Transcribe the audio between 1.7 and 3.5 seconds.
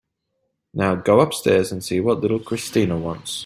and see what little Christina wants.